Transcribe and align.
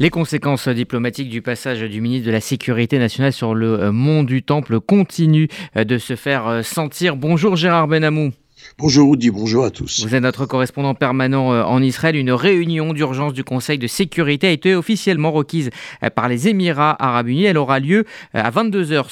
Les 0.00 0.10
conséquences 0.10 0.68
diplomatiques 0.68 1.28
du 1.28 1.42
passage 1.42 1.80
du 1.80 2.00
ministre 2.00 2.28
de 2.28 2.30
la 2.30 2.40
Sécurité 2.40 3.00
nationale 3.00 3.32
sur 3.32 3.52
le 3.52 3.80
euh, 3.80 3.90
mont 3.90 4.22
du 4.22 4.44
Temple 4.44 4.78
continuent 4.78 5.48
euh, 5.76 5.82
de 5.82 5.98
se 5.98 6.14
faire 6.14 6.46
euh, 6.46 6.62
sentir. 6.62 7.16
Bonjour 7.16 7.56
Gérard 7.56 7.88
Benamou. 7.88 8.30
Bonjour 8.78 9.10
Rudy, 9.10 9.30
bonjour 9.30 9.64
à 9.64 9.72
tous. 9.72 10.06
Vous 10.06 10.14
êtes 10.14 10.22
notre 10.22 10.46
correspondant 10.46 10.94
permanent 10.94 11.48
en 11.48 11.82
Israël. 11.82 12.14
Une 12.14 12.30
réunion 12.30 12.92
d'urgence 12.92 13.32
du 13.32 13.42
Conseil 13.42 13.78
de 13.78 13.88
sécurité 13.88 14.46
a 14.46 14.50
été 14.52 14.76
officiellement 14.76 15.32
requise 15.32 15.70
par 16.14 16.28
les 16.28 16.46
Émirats 16.46 16.96
arabes 17.04 17.28
unis. 17.28 17.46
Elle 17.46 17.58
aura 17.58 17.80
lieu 17.80 18.04
à 18.34 18.52
22h 18.52 19.08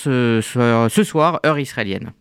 ce, 0.89 1.03
soir, 1.03 1.41
heure 1.45 1.59
israélienne. 1.59 2.13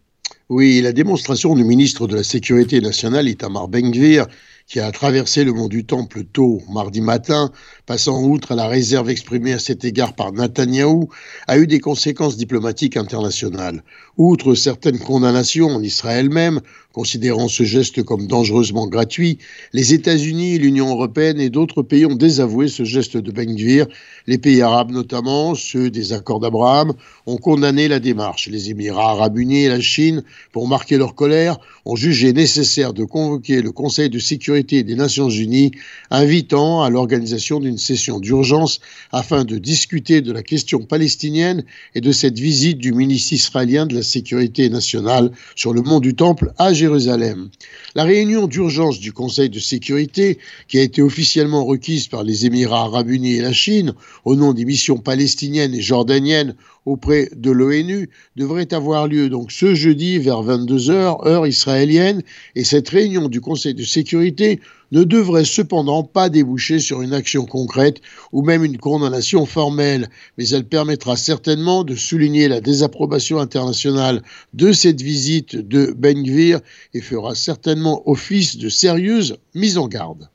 Oui, 0.50 0.82
la 0.82 0.92
démonstration 0.92 1.56
du 1.56 1.64
ministre 1.64 2.08
de 2.08 2.16
la 2.16 2.24
Sécurité 2.24 2.80
nationale, 2.80 3.28
Itamar 3.28 3.68
Ben-Gvir, 3.68 4.28
qui 4.68 4.80
a 4.80 4.92
traversé 4.92 5.44
le 5.44 5.54
mont 5.54 5.68
du 5.68 5.86
Temple 5.86 6.24
tôt 6.24 6.60
mardi 6.72 7.00
matin, 7.00 7.52
passant 7.86 8.24
outre 8.24 8.54
à 8.54 8.56
la 8.56 8.68
réserve 8.68 9.10
exprimée 9.12 9.54
à 9.54 9.60
cet 9.60 9.86
égard 9.86 10.14
par 10.14 10.32
Netanyahou, 10.32 11.10
a 11.48 11.60
eu 11.60 11.68
des 11.68 11.80
conséquences 11.80 12.36
diplomatiques 12.36 12.98
internationales. 12.98 13.84
Outre 14.18 14.56
certaines 14.56 14.98
condamnations 14.98 15.68
en 15.68 15.84
Israël 15.84 16.30
même, 16.30 16.62
considérant 16.94 17.48
ce 17.48 17.64
geste 17.64 18.02
comme 18.04 18.26
dangereusement 18.26 18.88
gratuit, 18.88 19.38
les 19.74 19.94
États-Unis, 19.94 20.58
l'Union 20.58 20.90
européenne 20.90 21.40
et 21.40 21.50
d'autres 21.50 21.84
pays 21.84 22.06
ont 22.06 22.16
désavoué 22.16 22.68
ce 22.68 22.86
geste 22.86 23.18
de 23.18 23.32
Ben 23.32 23.54
Gvir. 23.56 23.86
Les 24.26 24.38
pays 24.38 24.62
arabes 24.62 24.92
notamment, 24.92 25.54
ceux 25.54 25.92
des 25.92 26.14
accords 26.14 26.40
d'Abraham, 26.40 26.94
ont 27.28 27.38
condamné 27.38 27.88
la 27.88 28.00
démarche. 28.00 28.48
Les 28.48 28.70
Émirats 28.72 29.12
arabes 29.12 29.38
unis 29.38 29.66
et 29.66 29.70
la 29.70 29.82
Chine, 29.82 30.24
pour 30.54 30.68
marquer 30.68 30.98
leur 30.98 31.14
colère, 31.14 31.58
ont 31.84 31.98
jugé 31.98 32.34
nécessaire 32.34 32.94
de 32.94 33.04
convoquer 33.04 33.62
le 33.62 33.72
Conseil 33.72 34.10
de 34.10 34.18
sécurité 34.18 34.55
des 34.64 34.96
Nations 34.96 35.30
Unies, 35.30 35.72
invitant 36.12 36.82
à 36.82 36.90
l'organisation 36.90 37.60
d'une 37.60 37.78
session 37.78 38.20
d'urgence 38.20 38.80
afin 39.12 39.44
de 39.44 39.58
discuter 39.58 40.22
de 40.22 40.32
la 40.32 40.44
question 40.44 40.80
palestinienne 40.80 41.64
et 41.94 42.02
de 42.02 42.12
cette 42.12 42.40
visite 42.40 42.78
du 42.78 42.94
ministre 42.94 43.34
israélien 43.34 43.86
de 43.86 43.96
la 43.96 44.04
Sécurité 44.04 44.70
nationale 44.70 45.32
sur 45.56 45.74
le 45.74 45.82
mont 45.82 46.00
du 46.00 46.16
Temple 46.16 46.54
à 46.58 46.74
Jérusalem. 46.74 47.50
La 47.96 48.04
réunion 48.04 48.48
d'urgence 48.48 49.00
du 49.00 49.12
Conseil 49.12 49.50
de 49.50 49.60
sécurité, 49.60 50.40
qui 50.68 50.80
a 50.80 50.82
été 50.82 51.02
officiellement 51.02 51.66
requise 51.66 52.08
par 52.08 52.24
les 52.24 52.46
Émirats 52.46 52.84
arabes 52.84 53.10
unis 53.10 53.36
et 53.36 53.42
la 53.42 53.54
Chine 53.54 53.94
au 54.24 54.36
nom 54.36 54.54
des 54.54 54.66
missions 54.66 54.98
palestiniennes 54.98 55.74
et 55.74 55.82
jordaniennes 55.82 56.56
auprès 56.86 57.30
de 57.36 57.52
l'ONU 57.52 58.10
devrait 58.36 58.74
avoir 58.74 59.08
lieu 59.08 59.30
donc 59.30 59.52
ce 59.52 59.74
jeudi 59.74 60.20
vers 60.20 60.44
22h, 60.44 61.28
heure 61.28 61.48
israélienne, 61.48 62.22
et 62.56 62.64
cette 62.64 62.90
réunion 62.90 63.28
du 63.28 63.42
Conseil 63.42 63.74
de 63.74 63.84
sécurité 63.84 64.45
ne 64.92 65.04
devrait 65.04 65.46
cependant 65.46 66.04
pas 66.04 66.30
déboucher 66.30 66.80
sur 66.80 67.02
une 67.02 67.14
action 67.14 67.46
concrète 67.46 68.02
ou 68.32 68.44
même 68.44 68.64
une 68.64 68.78
condamnation 68.78 69.46
formelle, 69.46 70.10
mais 70.38 70.48
elle 70.50 70.66
permettra 70.66 71.16
certainement 71.16 71.84
de 71.84 71.96
souligner 71.96 72.48
la 72.48 72.62
désapprobation 72.62 73.40
internationale 73.40 74.22
de 74.54 74.72
cette 74.72 75.02
visite 75.02 75.56
de 75.56 75.94
Ben 75.98 76.24
Gvir 76.24 76.60
et 76.94 77.02
fera 77.02 77.36
certainement 77.36 78.08
office 78.10 78.58
de 78.58 78.70
sérieuse 78.70 79.38
mise 79.54 79.78
en 79.78 79.88
garde. 79.88 80.30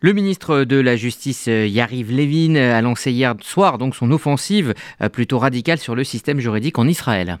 Le 0.00 0.12
ministre 0.12 0.64
de 0.64 0.76
la 0.76 0.96
Justice 0.96 1.46
euh, 1.48 1.66
Yariv 1.66 2.12
Levin 2.12 2.56
a 2.56 2.82
lancé 2.82 3.10
hier 3.10 3.34
soir 3.40 3.78
donc 3.78 3.96
son 3.96 4.10
offensive 4.12 4.74
euh, 5.00 5.08
plutôt 5.08 5.38
radicale 5.38 5.78
sur 5.78 5.94
le 5.94 6.04
système 6.04 6.40
juridique 6.40 6.78
en 6.78 6.86
Israël. 6.86 7.38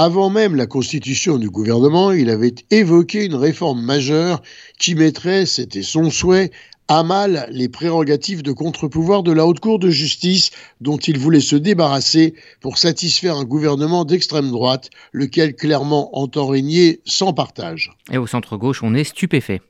Avant 0.00 0.30
même 0.30 0.54
la 0.54 0.68
constitution 0.68 1.38
du 1.38 1.50
gouvernement, 1.50 2.12
il 2.12 2.30
avait 2.30 2.54
évoqué 2.70 3.24
une 3.24 3.34
réforme 3.34 3.82
majeure 3.82 4.42
qui 4.78 4.94
mettrait, 4.94 5.44
c'était 5.44 5.82
son 5.82 6.08
souhait, 6.08 6.52
à 6.86 7.02
mal 7.02 7.48
les 7.50 7.68
prérogatives 7.68 8.44
de 8.44 8.52
contre-pouvoir 8.52 9.24
de 9.24 9.32
la 9.32 9.44
Haute 9.44 9.58
Cour 9.58 9.80
de 9.80 9.90
justice 9.90 10.52
dont 10.80 10.98
il 10.98 11.18
voulait 11.18 11.40
se 11.40 11.56
débarrasser 11.56 12.34
pour 12.60 12.78
satisfaire 12.78 13.36
un 13.36 13.42
gouvernement 13.42 14.04
d'extrême 14.04 14.52
droite, 14.52 14.88
lequel 15.10 15.56
clairement 15.56 16.16
entend 16.16 16.46
régner 16.46 17.00
sans 17.04 17.32
partage. 17.32 17.90
Et 18.12 18.18
au 18.18 18.28
centre-gauche, 18.28 18.84
on 18.84 18.94
est 18.94 19.02
stupéfait. 19.02 19.60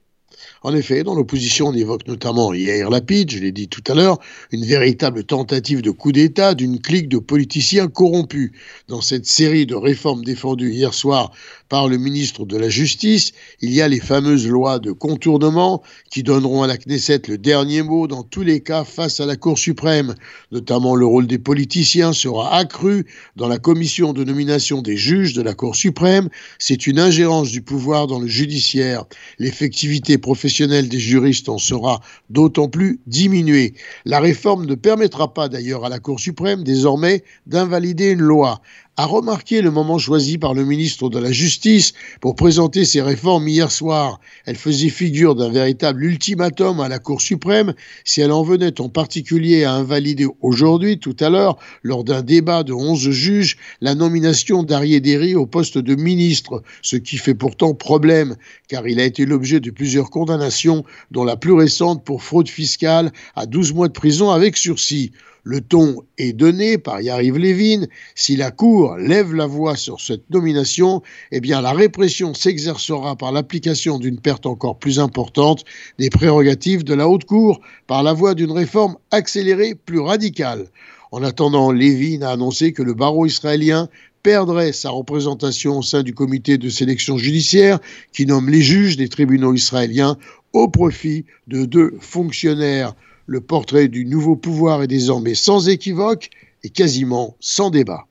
En 0.62 0.75
effet, 0.75 1.04
dans 1.04 1.15
l'opposition, 1.15 1.69
on 1.69 1.75
évoque 1.75 2.06
notamment 2.06 2.53
Yair 2.53 2.91
Lapid, 2.91 3.31
je 3.31 3.38
l'ai 3.38 3.53
dit 3.53 3.69
tout 3.69 3.82
à 3.88 3.94
l'heure, 3.94 4.19
une 4.53 4.65
véritable 4.65 5.25
tentative 5.25 5.82
de 5.82 5.91
coup 5.91 6.12
d'État 6.12 6.54
d'une 6.54 6.81
clique 6.81 7.09
de 7.09 7.19
politiciens 7.19 7.88
corrompus. 7.88 8.53
Dans 8.88 9.00
cette 9.00 9.27
série 9.27 9.66
de 9.66 9.75
réformes 9.75 10.25
défendues 10.25 10.72
hier 10.72 10.94
soir 10.94 11.32
par 11.69 11.88
le 11.88 11.98
ministre 11.98 12.44
de 12.44 12.56
la 12.56 12.69
Justice, 12.69 13.32
il 13.60 13.72
y 13.72 13.82
a 13.82 13.88
les 13.88 14.00
fameuses 14.00 14.48
lois 14.48 14.78
de 14.78 14.93
contournement 14.93 15.82
qui 16.10 16.22
donneront 16.22 16.62
à 16.62 16.66
la 16.66 16.77
Knesset 16.77 17.22
le 17.28 17.38
dernier 17.38 17.82
mot 17.82 18.06
dans 18.06 18.22
tous 18.22 18.43
les 18.43 18.60
cas 18.60 18.84
face 18.84 19.21
à 19.21 19.27
la 19.27 19.37
Cour 19.37 19.59
suprême. 19.59 20.15
Notamment 20.50 20.97
le 20.97 21.06
rôle 21.06 21.27
des 21.27 21.38
politiciens 21.38 22.12
sera 22.12 22.56
accru 22.56 23.06
dans 23.37 23.48
la 23.48 23.59
commission 23.59 24.12
de 24.12 24.25
nomination 24.25 24.82
des 24.82 24.97
juges 24.97 25.34
de 25.34 25.43
la 25.43 25.54
Cour 25.54 25.77
suprême. 25.77 26.28
C'est 26.59 26.87
une 26.87 26.98
ingérence 26.98 27.50
du 27.50 27.62
pouvoir 27.62 28.06
dans 28.06 28.19
le 28.19 28.27
judiciaire. 28.27 29.04
L'effectivité 29.38 30.19
professionnelle 30.28 30.91
des 30.91 31.00
juristes 31.00 31.49
en 31.49 31.56
sera 31.56 32.03
d'autant 32.28 32.69
plus 32.69 33.00
diminuée. 33.06 33.72
La 34.05 34.21
réforme 34.21 34.66
ne 34.66 34.75
permettra 34.75 35.33
pas 35.33 35.49
d'ailleurs 35.49 35.87
à 35.87 35.89
la 35.89 36.00
Cour 36.00 36.21
suprême 36.21 36.65
désormais 36.65 37.25
d'invalider 37.47 38.11
une 38.11 38.21
loi 38.21 38.61
a 38.98 39.06
remarqué 39.06 39.62
le 39.62 39.70
moment 39.70 39.97
choisi 39.97 40.38
par 40.38 40.54
le 40.54 40.64
ministre 40.64 41.09
de 41.09 41.20
la 41.20 41.31
Justice 41.31 41.92
pour 42.20 42.34
présenter 42.34 42.84
ses 42.84 43.00
réformes 43.00 43.47
hier 43.47 43.70
soir. 43.70 44.19
Elle 44.44 44.56
faisait 44.56 44.88
figure 44.88 45.36
d'un 45.36 45.50
véritable 45.50 46.03
ultimatum 46.03 46.81
à 46.81 46.88
la 46.88 46.98
Cour 46.98 47.20
suprême 47.20 47.75
si 48.04 48.20
elle 48.22 48.32
en 48.32 48.42
venait 48.42 48.81
en 48.81 48.88
particulier 48.88 49.62
à 49.62 49.75
invalider 49.75 50.26
aujourd'hui, 50.41 50.98
tout 50.98 51.16
à 51.20 51.31
l'heure, 51.31 51.59
lors 51.84 52.03
d'un 52.03 52.22
débat 52.22 52.64
de 52.64 52.72
onze 52.72 53.09
juges, 53.10 53.56
la 53.81 53.94
nomination 53.94 54.64
d'Arié 54.64 54.98
au 55.36 55.47
poste 55.47 55.78
de 55.78 55.94
ministre, 55.94 56.65
ce 56.82 56.97
qui 56.97 57.19
fait 57.19 57.36
pourtant 57.36 57.75
problème, 57.75 58.34
car 58.66 58.88
il 58.88 58.98
a 58.98 59.04
été 59.04 59.26
l'objet 59.26 59.60
de 59.60 59.70
plusieurs 59.70 60.10
condamnations, 60.10 60.84
dont 61.12 61.22
la 61.22 61.36
plus 61.36 61.53
récente 61.53 62.04
pour 62.04 62.25
fraude 62.25 62.48
fiscale 62.48 63.12
à 63.36 63.47
12 63.47 63.75
mois 63.75 63.86
de 63.86 63.92
prison 63.92 64.32
avec 64.32 64.56
sursis. 64.56 65.12
Le 65.50 65.62
ton 65.62 66.03
est 66.19 66.34
donné 66.34 66.76
par 66.76 67.00
Yariv 67.00 67.38
Levin. 67.38 67.86
Si 68.14 68.36
la 68.36 68.50
Cour 68.50 68.98
lève 68.98 69.32
la 69.32 69.47
voix 69.47 69.76
sur 69.76 69.98
cette 69.98 70.28
nomination, 70.28 71.00
eh 71.32 71.41
bien 71.41 71.62
la 71.62 71.72
répression 71.72 72.34
s'exercera 72.34 73.16
par 73.16 73.32
l'application 73.32 73.98
d'une 73.98 74.20
perte 74.20 74.44
encore 74.44 74.78
plus 74.78 75.00
importante 75.00 75.64
des 75.98 76.10
prérogatives 76.10 76.84
de 76.84 76.92
la 76.92 77.09
Haute 77.09 77.25
Cour 77.25 77.62
par 77.86 78.03
la 78.03 78.12
voie 78.12 78.34
d'une 78.34 78.53
réforme 78.53 78.98
accélérée 79.10 79.75
plus 79.75 80.00
radicale. 80.00 80.66
En 81.12 81.22
attendant, 81.22 81.72
Levin 81.72 82.20
a 82.20 82.32
annoncé 82.32 82.75
que 82.75 82.82
le 82.82 82.92
barreau 82.92 83.25
israélien 83.25 83.88
perdrait 84.22 84.75
sa 84.75 84.91
représentation 84.91 85.78
au 85.78 85.82
sein 85.82 86.03
du 86.03 86.12
comité 86.12 86.59
de 86.59 86.69
sélection 86.69 87.16
judiciaire 87.16 87.78
qui 88.12 88.26
nomme 88.26 88.50
les 88.50 88.60
juges 88.60 88.98
des 88.98 89.09
tribunaux 89.09 89.54
israéliens 89.54 90.19
au 90.53 90.69
profit 90.69 91.25
de 91.47 91.65
deux 91.65 91.97
fonctionnaires 92.00 92.92
le 93.28 93.41
portrait 93.43 93.89
du 93.89 94.06
nouveau 94.06 94.34
pouvoir 94.37 94.83
est 94.83 94.89
désormais 94.89 95.34
sans 95.34 95.69
équivoque 95.69 96.31
et 96.65 96.71
quasiment 96.71 97.37
sans 97.39 97.71
débat. 97.71 98.06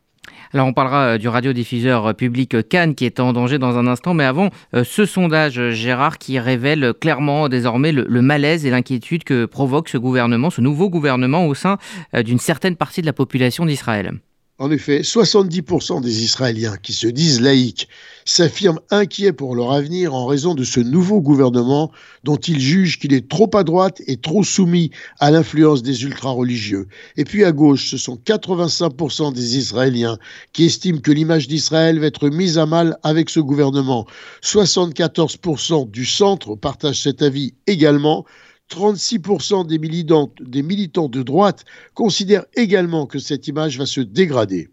Alors 0.53 0.67
on 0.67 0.73
parlera 0.73 1.07
euh, 1.07 1.17
du 1.17 1.27
radiodiffuseur 1.27 2.05
euh, 2.05 2.13
public 2.13 2.55
Cannes 2.69 2.95
qui 2.95 3.03
est 3.03 3.19
en 3.19 3.33
danger 3.33 3.57
dans 3.57 3.77
un 3.77 3.87
instant, 3.87 4.13
mais 4.13 4.23
avant 4.23 4.49
euh, 4.75 4.83
ce 4.85 5.05
sondage, 5.05 5.71
Gérard, 5.71 6.19
qui 6.19 6.39
révèle 6.39 6.93
clairement 7.01 7.49
désormais 7.49 7.91
le, 7.91 8.21
malaise 8.21 8.65
et 8.65 8.69
l'inquiétude 8.69 9.23
que 9.23 9.45
provoque 9.45 9.89
ce 9.89 9.97
gouvernement, 9.97 10.49
ce 10.49 10.61
nouveau 10.61 10.89
gouvernement 10.89 11.47
au 11.47 11.55
sein 11.55 11.77
d'une 12.13 12.39
certaine 12.39 12.75
partie 12.75 13.01
de 13.01 13.07
la 13.07 13.13
population 13.13 13.65
d'Israël. 13.65 14.13
En 14.59 14.71
effet, 14.71 15.01
70% 15.01 16.01
des 16.01 16.23
Israéliens 16.23 16.77
qui 16.77 16.91
se 16.91 17.05
disent 17.05 17.41
laïcs 17.41 17.87
s'affirment 18.25 18.79
inquiets 18.89 19.31
pour 19.31 19.55
leur 19.55 19.71
avenir 19.71 20.15
en 20.15 20.25
raison 20.25 20.55
de 20.55 20.63
ce 20.63 20.79
nouveau 20.79 21.21
gouvernement 21.21 21.91
dont 22.23 22.37
ils 22.37 22.59
jugent 22.59 22.97
qu'il 22.97 23.13
est 23.13 23.29
trop 23.29 23.51
à 23.55 23.63
droite 23.63 24.01
et 24.07 24.17
trop 24.17 24.43
soumis 24.43 24.89
à 25.19 25.29
l'influence 25.29 25.83
des 25.83 26.03
ultra-religieux. 26.03 26.87
Et 27.17 27.23
puis 27.23 27.43
à 27.43 27.51
gauche, 27.51 27.91
ce 27.91 27.97
sont 27.97 28.15
85% 28.15 29.31
des 29.31 29.57
Israéliens 29.57 30.17
qui 30.53 30.65
estiment 30.65 31.01
que 31.01 31.11
l'image 31.11 31.47
d'Israël 31.47 31.99
va 31.99 32.07
être 32.07 32.29
mise 32.29 32.57
à 32.57 32.65
mal 32.65 32.97
avec 33.03 33.29
ce 33.29 33.39
gouvernement. 33.39 34.07
74% 34.41 35.91
du 35.91 36.05
centre 36.05 36.55
partagent 36.55 37.03
cet 37.03 37.21
avis 37.21 37.53
également. 37.67 38.25
36% 38.69 39.65
des 39.67 39.79
militants, 39.79 40.31
des 40.39 40.63
militants 40.63 41.09
de 41.09 41.23
droite 41.23 41.65
considèrent 41.93 42.45
également 42.55 43.05
que 43.05 43.19
cette 43.19 43.47
image 43.47 43.77
va 43.77 43.85
se 43.85 44.01
dégrader. 44.01 44.69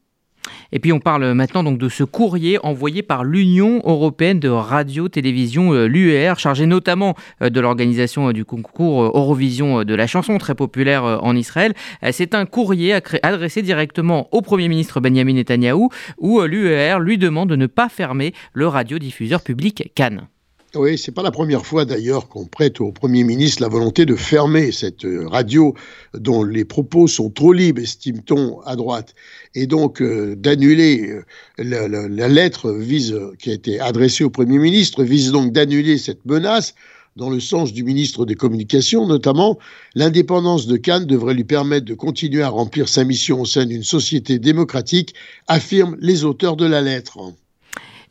Et 0.72 0.78
puis 0.78 0.92
on 0.92 1.00
parle 1.00 1.32
maintenant 1.32 1.62
donc 1.62 1.78
de 1.78 1.88
ce 1.88 2.04
courrier 2.04 2.58
envoyé 2.64 3.02
par 3.02 3.24
l'Union 3.24 3.80
européenne 3.84 4.40
de 4.40 4.48
radio-télévision, 4.48 5.72
euh, 5.72 5.86
l'UER, 5.86 6.34
chargé 6.36 6.66
notamment 6.66 7.14
euh, 7.42 7.50
de 7.50 7.60
l'organisation 7.60 8.28
euh, 8.28 8.32
du 8.32 8.44
concours 8.44 9.04
Eurovision 9.04 9.84
de 9.84 9.94
la 9.94 10.06
chanson, 10.06 10.38
très 10.38 10.54
populaire 10.54 11.04
en 11.04 11.36
Israël. 11.36 11.74
C'est 12.12 12.34
un 12.34 12.46
courrier 12.46 12.94
adressé 13.22 13.62
directement 13.62 14.28
au 14.32 14.42
Premier 14.42 14.68
ministre 14.68 15.00
Benjamin 15.00 15.34
Netanyahou, 15.34 15.90
où 16.18 16.40
l'UER 16.42 16.98
lui 17.00 17.18
demande 17.18 17.48
de 17.48 17.56
ne 17.56 17.66
pas 17.66 17.88
fermer 17.88 18.34
le 18.52 18.66
radiodiffuseur 18.66 19.42
public 19.42 19.92
Cannes. 19.94 20.28
Oui, 20.76 20.98
c'est 20.98 21.12
pas 21.12 21.22
la 21.22 21.30
première 21.30 21.64
fois 21.64 21.84
d'ailleurs 21.84 22.28
qu'on 22.28 22.46
prête 22.46 22.80
au 22.80 22.90
Premier 22.90 23.22
ministre 23.22 23.62
la 23.62 23.68
volonté 23.68 24.06
de 24.06 24.16
fermer 24.16 24.72
cette 24.72 25.04
euh, 25.04 25.28
radio 25.28 25.74
dont 26.14 26.42
les 26.42 26.64
propos 26.64 27.06
sont 27.06 27.30
trop 27.30 27.52
libres, 27.52 27.80
estime-t-on 27.80 28.60
à 28.62 28.74
droite, 28.74 29.14
et 29.54 29.68
donc 29.68 30.02
euh, 30.02 30.34
d'annuler 30.34 31.22
euh, 31.60 32.08
la, 32.08 32.28
lettre 32.28 32.72
vise, 32.72 33.16
qui 33.38 33.50
a 33.50 33.52
été 33.52 33.78
adressée 33.78 34.24
au 34.24 34.30
Premier 34.30 34.58
ministre 34.58 35.04
vise 35.04 35.30
donc 35.30 35.52
d'annuler 35.52 35.96
cette 35.96 36.24
menace 36.24 36.74
dans 37.14 37.30
le 37.30 37.38
sens 37.38 37.72
du 37.72 37.84
ministre 37.84 38.26
des 38.26 38.34
Communications 38.34 39.06
notamment, 39.06 39.58
l'indépendance 39.94 40.66
de 40.66 40.76
Cannes 40.76 41.06
devrait 41.06 41.34
lui 41.34 41.44
permettre 41.44 41.86
de 41.86 41.94
continuer 41.94 42.42
à 42.42 42.48
remplir 42.48 42.88
sa 42.88 43.04
mission 43.04 43.40
au 43.40 43.46
sein 43.46 43.64
d'une 43.64 43.84
société 43.84 44.40
démocratique, 44.40 45.14
affirment 45.46 45.96
les 46.00 46.24
auteurs 46.24 46.56
de 46.56 46.66
la 46.66 46.80
lettre. 46.80 47.18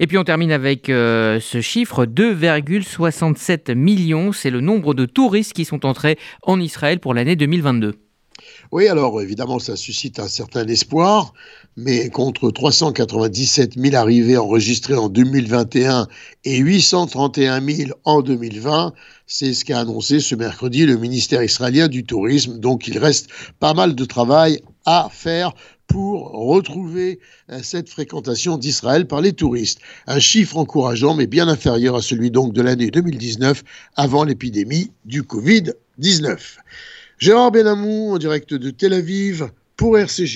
Et 0.04 0.06
puis 0.06 0.18
on 0.18 0.26
termine 0.26 0.52
avec 0.52 0.90
euh, 0.90 1.40
ce 1.40 1.62
chiffre, 1.62 2.06
2,67 2.06 3.74
millions, 3.74 4.34
c'est 4.34 4.50
le 4.50 4.60
nombre 4.60 4.94
de 4.94 5.06
touristes 5.06 5.54
qui 5.54 5.64
sont 5.64 5.86
entrés 5.86 6.20
en 6.42 6.60
Israël 6.60 7.00
pour 7.00 7.14
l'année 7.14 7.38
2022. 7.38 7.96
Oui, 8.74 8.90
alors 8.90 9.22
évidemment, 9.22 9.60
ça 9.60 9.78
suscite 9.78 10.20
un 10.20 10.28
certain 10.28 10.68
espoir, 10.68 11.34
mais 11.78 12.10
contre 12.10 12.52
397 12.52 13.80
000 13.80 13.96
arrivées 13.96 14.36
enregistrées 14.36 14.96
en 14.96 15.08
2021 15.08 16.10
et 16.44 16.58
831 16.58 17.62
000 17.62 17.92
en 18.04 18.22
2020, 18.22 18.92
c'est 19.26 19.54
ce 19.54 19.64
qu'a 19.64 19.80
annoncé 19.80 20.20
ce 20.20 20.36
mercredi 20.36 20.86
le 20.86 20.98
ministère 20.98 21.42
israélien 21.44 21.88
du 21.88 22.04
Tourisme. 22.04 22.60
Donc 22.60 22.90
il 22.90 22.98
reste 22.98 23.30
pas 23.62 23.74
mal 23.74 23.96
de 23.96 24.04
travail 24.04 24.60
à 24.86 25.08
faire 25.10 25.54
pour 25.94 26.32
retrouver 26.32 27.20
euh, 27.52 27.60
cette 27.62 27.88
fréquentation 27.88 28.58
d'Israël 28.58 29.06
par 29.06 29.22
les 29.22 29.32
touristes. 29.32 29.78
Un 30.08 30.18
chiffre 30.18 30.58
encourageant, 30.58 31.14
mais 31.14 31.28
bien 31.28 31.48
inférieur 31.48 31.96
à 31.96 32.02
celui 32.02 32.32
de 32.32 32.62
l'année 32.64 32.90
2019, 32.90 33.64
avant 33.96 34.24
l'épidémie 34.24 34.90
du 35.06 35.22
Covid-19. 35.22 36.40
Gérard 37.20 37.52
Benamou, 37.52 38.12
en 38.12 38.18
direct 38.18 38.56
de 38.56 38.72
Tel 38.72 38.94
Aviv, 38.94 39.52
pour 39.78 39.96
RCJ. 39.96 40.32